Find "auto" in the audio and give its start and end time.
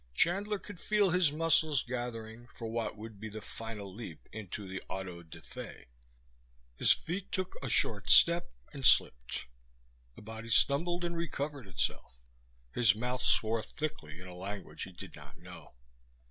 4.89-5.21